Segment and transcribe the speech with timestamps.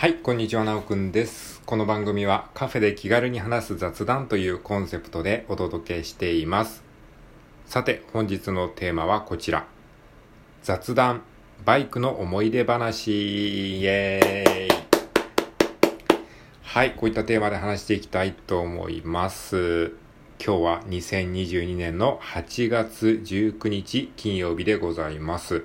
[0.00, 1.60] はい、こんにちは、なおくんです。
[1.66, 6.82] この番組はカフェで気軽に話す雑談というコンセプトでお届けしています。
[7.66, 9.66] さて、本日のテーマはこちら。
[10.62, 11.20] 雑談、
[11.66, 14.86] バイクの思い出話、イエーイ。
[16.62, 19.92] はい、こういったテーマで話していきたいと思います。
[20.42, 25.62] 今日は2022年の8月19日金曜日でございます。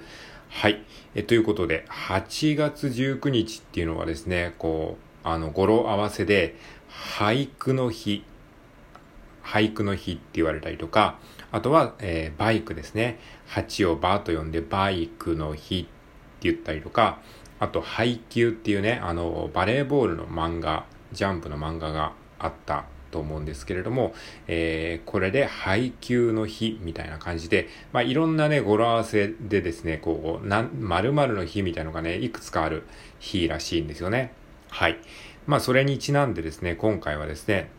[0.49, 0.83] はい。
[1.15, 6.55] え、ということで、8月19日っていうのはですね、こう、あの、語呂合わせで、
[6.89, 8.23] 俳句の日、
[9.43, 11.19] 俳句の日って言われたりとか、
[11.51, 13.19] あとは、えーバイクですね。
[13.49, 15.89] 8をバーと呼んで、バイクの日って
[16.49, 17.19] 言ったりとか、
[17.59, 22.85] あと、配球っていうね、あの、バレーボールの漫画、ジャンプの漫画があった
[23.15, 24.13] と思うんですけれども、
[24.47, 32.83] えーこれで配給の日みたいな感じで、まあ、いろんなね、語呂合わせでですね、こう、なん、〇〇の日みたいなのがね、いくつかある
[33.19, 34.33] 日らしいんですよね。
[34.69, 34.97] はい。
[35.47, 37.69] まあ、それにちなんでですね、今回はですね、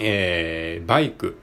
[0.00, 1.38] えーバイク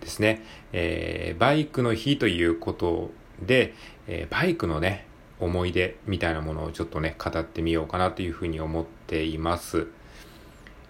[0.00, 3.10] ですね、えーバイクの日ということ
[3.42, 3.74] で、
[4.06, 5.06] えーバイクのね、
[5.40, 9.88] 思い出みたいなものをちょっとね、語ってみようかなというふうに思っています。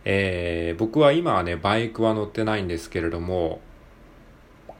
[0.04, 3.60] えー僕は今はね、バイクは乗ってないんですけれども、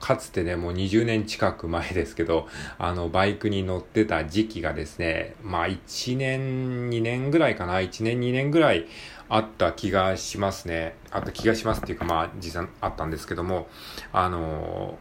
[0.00, 2.47] かつてね、もう20年近く前ですけど、
[2.78, 8.86] あの、バイクに乗ってた時期がですね、まあ1年、2年ぐらいかな、1年、2年ぐらい
[9.28, 10.95] あった気がしますね。
[11.11, 13.69] あった気がしますっていうか、まあ実際あったんですけども、
[14.12, 14.98] あの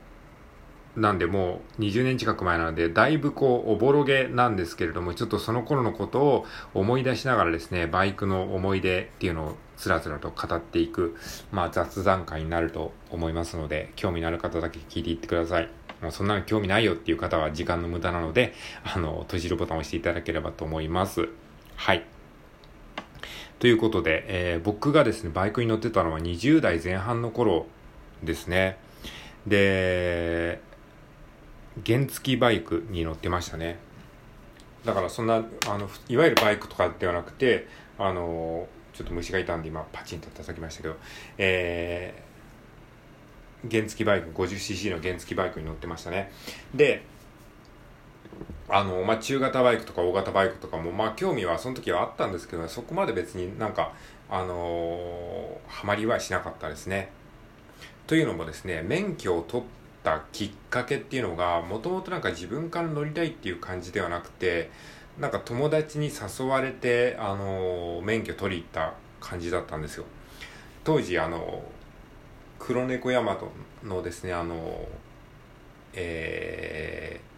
[0.96, 11.18] なんでもう20年近く前なので、だいぶこう、おぼろげなんですけれども、ちょっとその頃のことを思い出しながらですね、バイクの思い出っていうのをつらつらと語っていく、
[11.52, 15.70] まあ雑談会になると思いますので、興味のある方だけ聞いていってください。
[16.02, 18.54] もうそんなの興味ないよっていう方は時間の無駄なので、
[18.84, 21.28] あの、閉じるボタンを押していただければと思います。
[21.76, 22.06] はい。
[23.60, 27.66] ということで、えー僕がですね、バイクに乗ってたのは20代前半の頃
[28.24, 28.78] ですね。
[29.46, 30.62] で、
[31.86, 33.80] 原付バイクに乗ってましたね。
[34.86, 40.96] だからそんな、あの、いわゆるバイクとかではなくて、あの、ちょっと虫がいたんで今パチンと叩きましたけど、
[41.38, 42.34] えー
[43.70, 46.32] 原付バイク、50cc の原付バイクに乗ってましたね。
[46.76, 47.04] で、
[48.68, 53.94] あの、まあ、中型バイクとか大型バイクとかも、まあ、興味はその時はあったんですけど、そこまで別になんか、
[54.30, 57.10] あのーハマりはしなかったですね。
[58.06, 59.66] というのもですね、免許を取っ
[60.04, 64.70] たきっかけっていうのが、もともとなんか自分から乗りたいっていう感じではなくて、
[65.20, 70.06] なんか友達に誘われて、あの免許取り行った感じだったんですよ。
[70.84, 71.64] 当時、あの
[72.60, 73.52] 黒猫ヤマト
[73.84, 74.88] のですね、あの
[75.94, 77.34] えー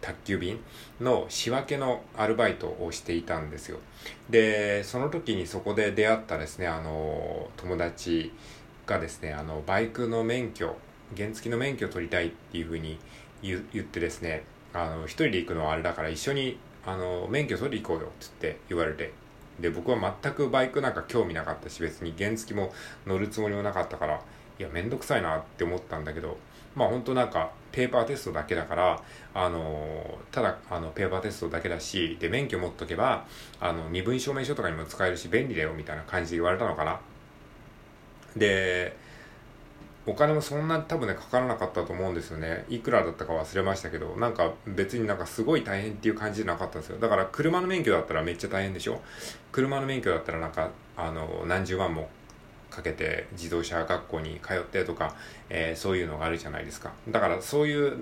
[0.00, 0.58] 宅急便
[1.00, 3.78] の仕分けのアルバイトをしていたんですよ。
[4.30, 8.32] で、その時にそこで出会ったですね、あの、友達
[8.86, 10.76] がですね、あの、バイクの免許、
[11.16, 12.98] 原付の免許を取りたいっていうふうに
[13.42, 19.12] 言ってですね、あの、一人で行くのはあれだから一緒に、あの、免許取り行こうよって言って言われて、
[19.60, 22.72] で、僕は全くバイクなんか興味なかったし、別に原付も
[23.06, 24.20] 乗るつもりもなかったから、
[24.58, 26.38] いや、めんどくさいなって思ったんだけど、
[26.74, 29.02] まあ本当なんか、ペーパーテストだけだから、
[29.34, 33.26] あのただ、あの、ペーパーテストだけだし、で、免許持っとけば、
[33.60, 37.00] あの、身分証明書とかにも使えるし、便利だよ、みたいな感じで言われたのかな。
[38.36, 38.96] で、
[40.06, 42.64] お金もそんな多分ね、かからなかったと思うんですよね。
[42.68, 46.98] いくらだったか忘れましたけど、なんか別になんかすごい大変っていう感じじゃなかったんですよ。
[46.98, 49.00] だから車の免許だったらめっちゃ大変でしょ
[49.52, 52.08] 車の免許だったらなんか、あの、何十万も
[52.70, 55.14] かけて自動車学校に通ってとか、
[55.50, 56.92] えーそういうのがあるじゃないですか。
[57.08, 57.98] だからそういう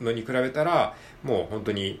[0.00, 2.00] のに比べたら、もう本当に、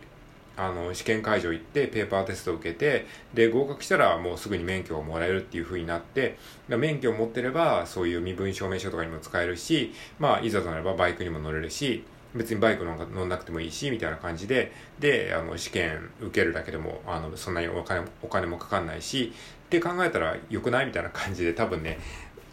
[0.58, 6.36] あの、試験会場行って、ペーパーテストを受けて、で、合格したらもうすぐに免許をもらえるっていう風になって、
[6.68, 12.04] 免許を持ってれば、そういう身分証明書とかにも使えるし、まあ、いざとなればバイクにも乗れるし、
[12.34, 19.32] 別にバイクなんか乗んなくてもいいし、みたいな感じで、で、あの、試験受けるだけでも、あの、そんなにお金お金もかかんないし、
[19.66, 20.86] って考えたら良くない？
[20.86, 21.98] みたいな感じで、多分ね、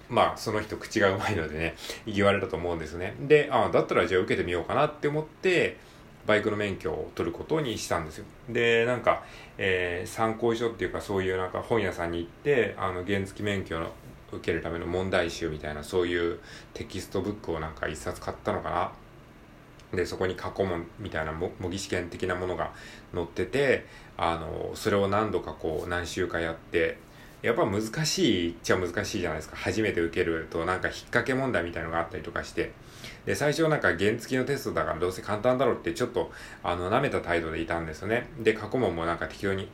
[0.08, 1.76] まあ、その人、口がうまいのでね、
[2.06, 3.16] 言われたと思うんですね。
[3.22, 5.78] で、ああ、だったらじゃあ受けてみようかなって思って、
[6.26, 8.26] バイクの免許を取ることにしたんですよ。
[8.50, 9.24] で、なんか、
[9.58, 13.92] えー参考書っていうかそういうなんか本屋さんに行って、あの、原付免許の
[14.32, 16.40] 受けるための問題集みたいなそういう
[16.74, 18.92] テキストブックをなんか一冊買ったのかな。
[19.98, 22.72] で、そこに過去問みたいな模擬試験的なものが
[23.14, 23.86] 載ってて、
[24.18, 26.98] あの、それを何度かこう何週かやって、
[27.46, 29.56] やっぱ難しいっちゃ難しいじゃないですか。
[29.56, 32.72] 初めて受けるとなんか引っ掛け問題みたいのがあったりとかして。
[33.26, 36.32] で、最初なんか原付のテストだからどうせ簡単だろうってちょっと
[36.64, 38.28] あの舐めた態度でいたんですよね。
[38.40, 39.70] で、過去問もなんか適当に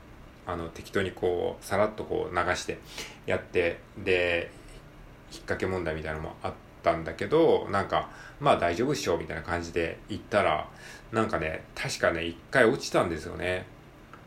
[0.45, 2.79] あの適当にこうさらっとこう流して
[3.25, 4.51] やってで
[5.31, 6.53] 引っ掛け問題みたいなのもあっ
[6.83, 8.09] たんだけどなんか
[8.39, 10.67] まあ大丈夫っしょみたいな感じで行ったら
[11.11, 13.65] なんかね確かね一回落ちたんですよね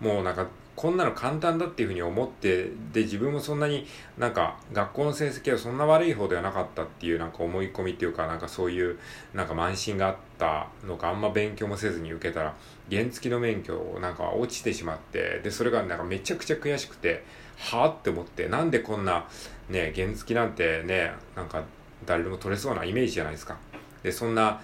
[0.00, 0.46] もうなんか
[0.76, 3.86] こんなの簡単だっていうふうに思ってで自分もそんなに
[4.18, 8.98] なんか学校の成績はそんな悪い方ではなかったっていうなんか思い込みっていうかなんかそういう
[9.34, 12.54] なんか慢心があったのかあんま勉強もせずに受けたら
[12.90, 17.24] 原付の免許をなんか落ちてしまってでそれがなんかめちゃくちゃ悔しくて
[17.56, 19.26] はあって思ってなんでこんな
[19.68, 21.62] ね原付なんてねなんか
[22.04, 23.56] 誰でも取れそうなイメージじゃないですか。
[24.02, 24.60] でそんな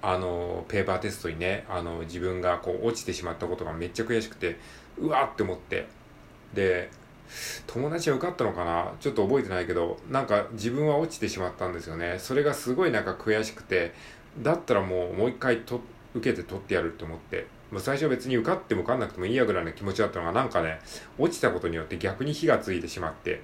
[0.00, 4.58] あのペーパーテストにねあの自分がこう落ちてしまったことがめっちゃ悔しくて
[4.96, 5.86] うわって思って。
[6.54, 6.90] で
[7.66, 8.92] 友達は受かったのかな？
[9.00, 12.16] ちょっと覚えてないけどなんか自分は落ちてしまったんですよね。
[12.18, 13.92] それがすごいなんか悔しくて
[14.40, 15.80] だったらもうもう一回と
[16.14, 17.46] 受けて取ってやるって思って。
[17.70, 20.80] もう最初は別に受かっても受かんなくてもいいやぐらいの気持ちだったのがなんかね
[21.18, 23.42] 落ちたことによって逆に火がついてしまって。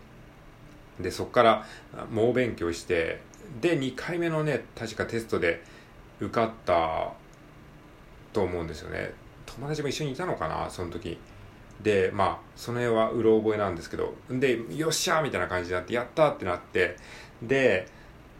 [0.98, 1.66] でそこから
[2.10, 3.20] 猛勉強して
[3.60, 5.62] で2回目のね確かテストで
[6.20, 7.12] 受かった
[8.32, 9.12] と思うんですよね。
[9.46, 11.18] 友達も一緒にいたのかなその時。
[11.82, 14.14] でまあその辺はうろ覚えなんですけど。
[14.30, 16.96] でよっしゃーみたいな感じになってやったってなって。
[17.42, 17.88] で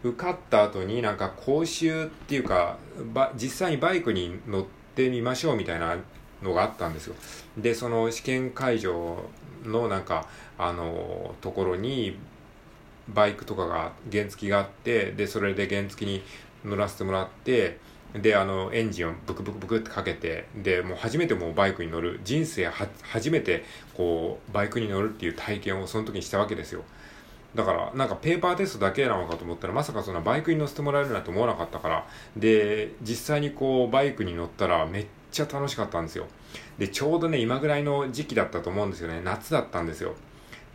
[0.03, 2.77] 受かった後になんか講習っていうか
[3.35, 5.97] 実際にバイクに乗ってみましょうみたいな
[6.43, 7.15] のがあったんですよ。
[7.57, 9.17] でその試験会場
[9.63, 12.17] のなんかあのところに
[13.09, 16.23] バイクとかが原付があってでそれで原付に
[16.65, 17.77] 乗らせてもらって
[18.13, 26.83] であのエンジンをブクブクブクってかけてでもう初めてもうバイクに乗る人生初めてこうバイクに乗るっていう体験をその時にしたわけですよ。
[27.55, 36.27] だからなんかペーパーテストだけなのかと思ったらまさかそんなバイクに乗せてもらえるなんて思わなかったからで実際にこうバイクに乗ったらめっちゃ楽しかったんですよ。
[36.77, 39.21] でちょうどね今ぐらいの時期だったと思うんですよね。
[39.23, 40.15] 夏だったんですよ。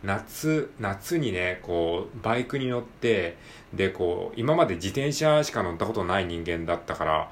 [0.03, 3.37] 夏、夏にね、こう、バイクに乗って、
[3.73, 7.31] で、こう、今まで自転車しか乗ったことない人間だったから、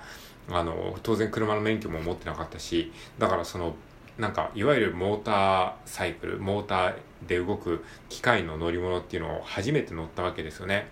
[0.52, 3.76] あの、当然車の免許も持ってなかったし、だからその、
[4.18, 6.96] なんか、いわゆるモーターサイクル、モーター
[7.28, 10.88] で動く機械の乗り物っていうのを初めて乗ったわけですよね。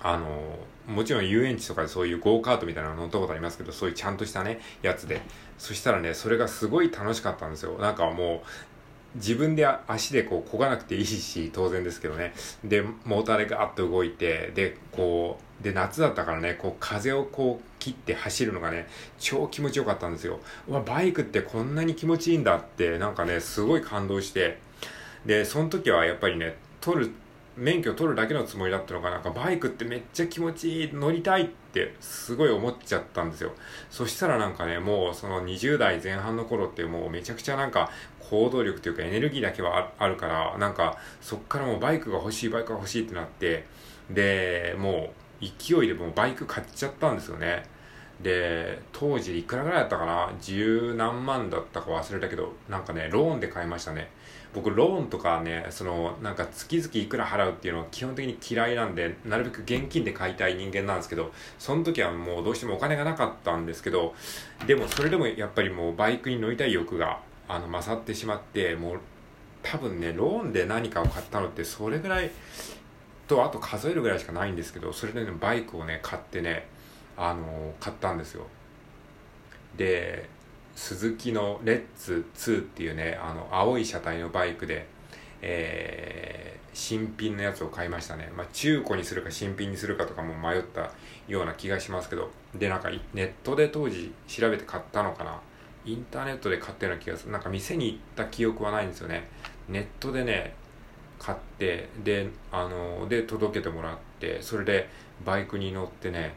[0.00, 5.20] あの、もちろん遊園地とかでそういうゴーカートみたいなの乗ったことありますけど、そういうちゃんとしたね、やつで。
[5.58, 7.78] そしたらね、それがすごい楽しかったんですよ。
[7.78, 8.48] なんかもう、
[9.14, 12.32] 自分で足でこう漕がなくていいし、当然ですけどね。
[12.64, 18.88] で、モーターでガーッと動いて、で、こう、で、夏だったからね、こう、風をこう、切って走るのがね、
[19.18, 20.40] 超気持ちよかったんですよ。
[20.68, 24.58] うわ、バイクってこんなに気持ちいいんだって、なんかね、すごい感動して、
[25.26, 27.10] で、その時はやっぱりね、撮る
[27.56, 33.52] 免許取るだけのつもりだったのが、なんかバイクってめっちゃ気持ちいい、乗りたいってすごい思っちゃったんですよ。
[33.90, 37.90] そしたらなんかね、もうその20代前半の頃ってもうめちゃくちゃなんか
[38.20, 43.66] 行動力というかエネルギーだけはあるから、なんかそっからもうバイクが欲しい、バイクが欲しいってなって、
[44.10, 47.64] で、もう勢いでもうバイク買っちゃったんですよね。
[48.22, 50.32] で、当時いくらぐらいだったかな？
[50.40, 54.10] 十何万だったか忘れたけど、なんかね、ローンで買いましたね。
[54.54, 64.14] 僕ローンとかねそのなんか月々いくら払うっていうのは基本的に嫌いなんでなるべく現金で買いたい人間なんですけどその時はもうどうしてもお金がなかったんですけど
[64.66, 69.00] でもそれでもやっぱりもうバイクに乗りたい欲があの勝ってしまってもう
[69.62, 72.30] 多分ねローンで何かを買ったのってそれぐらい
[73.28, 76.66] とあと数えるぐらいしかないんですけどそれでねバイクをね買ってね
[77.16, 78.46] あの買ったんですよ
[79.76, 80.28] で
[80.74, 84.86] スズキのレッツ2っていうね、あの、青い車体のバイクで、
[85.42, 88.32] えー、新品のやつを買いましたね。
[88.36, 90.92] まあ、中古にするか新品にするかとかも迷った
[91.28, 95.40] ような気がしますけど、で、なんかネットで当時調べて買ったのかな。
[95.84, 97.32] インターネットで買ったような気がする。
[97.32, 99.28] なんか店に行った記憶はないんですよね。
[99.68, 100.54] ネットでね、
[101.18, 104.88] 買って、で、あの、で、届けてもらって、それで
[105.24, 106.34] バイクに乗ってね、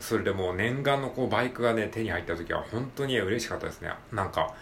[0.00, 3.90] それでもう念願のこうバイクがね、手に入った時は本当に嬉しかったですね。
[4.12, 4.54] なんか、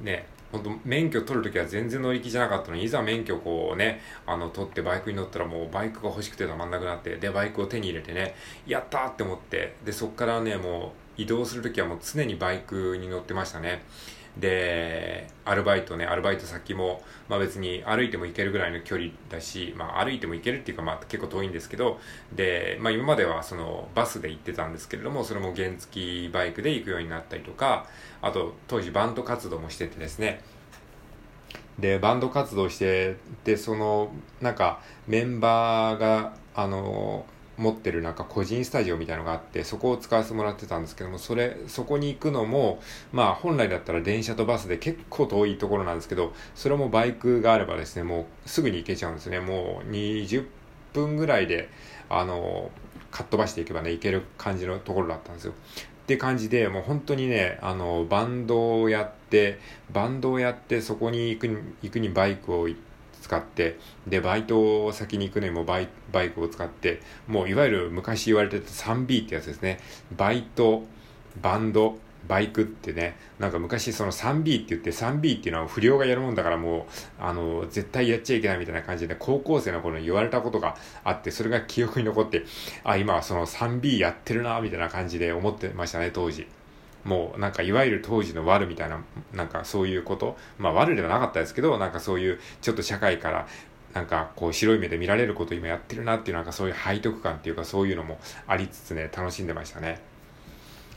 [0.00, 8.34] ね、本当免許取るときは全然乗り気じゃなかったのに、いざ免許こうね、あの、取ってバイクに乗ったらもうバイクが欲しくてたまんなくなって、で、バイクを手に入れてね、
[8.66, 13.82] やったーって思って、で、そっからね、もう移動するときはもう常にバイクに乗ってましたね。
[14.36, 22.00] で、アルバイトね、アルバイト先も、まあ別に歩いても行けるぐらいの距離だし、まあ歩いても行けるっていうかまあ結構遠いんですけど、
[22.34, 27.86] で、まあ今まではそのバスで行ってたんですけれども、それも原付バイクで行くようになったりとか、
[28.22, 30.40] あと当時バンド活動もしててですね、
[31.78, 37.26] で、バンド活動して、で、その、なんかメンバーが、あの、
[37.62, 42.80] 持ってるなんか個人スタジオみたいのがあって、そこを使わせてもらってたんですけども、それ、そこに行くのも、
[43.12, 49.40] まあ本来だったら電車とバスで結構遠いところなんですけど、それもバイクがあればですね、もうすぐに行けちゃうんですね。
[49.40, 50.46] もう20
[50.92, 51.70] 分ぐらいで、
[52.10, 52.70] あの、
[53.10, 55.52] かっ飛ばしていけばね、行ける感じのところだったんですよ。
[55.52, 59.58] って感じで、もう本当にね、あの、バンドをやって、
[59.92, 62.91] バンドをやって、そこに行くに、行くにバイクを行って
[63.32, 69.80] 使って、で、バイトを先に行くのにもバイバイクを使って、もういわゆる昔言われてた 3B ってやつですね。
[70.14, 70.84] バイト、
[71.40, 71.98] バンド、
[72.28, 76.82] バイクってね、なんか昔その 3B って言って 3B っていうのは不良がやるもんだからもう、
[77.18, 82.44] あの、絶対やっちゃいけないみたいな感じで高校生の頃に言われたことがあって、それが記憶に残って、
[82.84, 86.46] あ、今はその 3B やってるな、みたいな感じで思ってましたね、当時。
[87.04, 93.46] もうなんかいわゆる当時の悪みたいな、なんかそういうこと、まあ悪ではなかったですけど、なんかそういうちょっと社会から
[93.94, 100.00] なんかこう白い目で見られることを今やってるなっていうなんかそういう背徳感っていうかそういうのもありつつね、楽しんでましたね。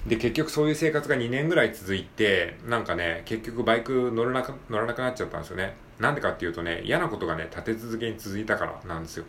[0.07, 5.73] で、結局そういう生活が2年ぐらい続いて、なんかね、結局バイク乗らなく乗らなくなっちゃったんですよね。
[5.99, 9.25] なんでかっていうとね、嫌なことがね、立て続けに続いたからなんですよ。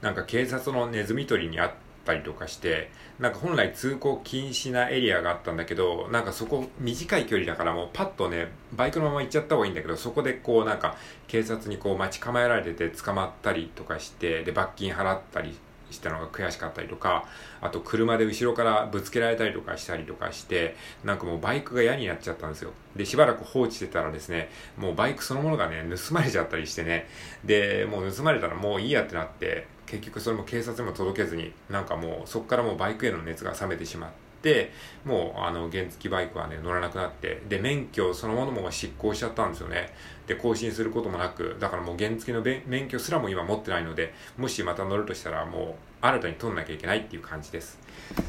[0.00, 1.72] なんか警察のネズミ捕りにあっ
[2.10, 10.96] たりとかして、なんか本来通行禁止なエリアがあったんだけど、なんかそこ短い距離だからもうパッとね、バイクのまま行っちゃった方がいいんだけど、そこでこうなんか
[11.28, 15.56] 警察にこう待ち構えられてて捕まったりとかして、で罰金払ったり
[15.90, 17.26] したのが悔しかったりとか、
[17.60, 22.72] あと車で後ろからぶつけられたりとかしたりとかして、なんかもうバイクが嫌になっちゃったんですよ。
[22.96, 27.08] で、しばらく放置してたらですね、もうバイクそのものがね、盗まれちゃったりしてね、
[27.44, 34.70] で、もう盗まれたらもういいやってなって、結局それも警察にも届けずに、なんかもうそこからもうバイクへの熱が冷めてしまって、
[35.04, 39.92] もうあの原付バイクはね乗らなくなってで免許そのものも執行しちゃったんですよね。
[40.28, 47.78] で更新することもなくだからもう原付の免許すらも今持ってないのでもしまた乗るとしたらもう新たに取んなきゃいけないっていう感じです。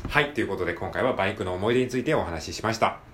[0.09, 3.01] はいということで今回はバイクの思い出についてお話ししました。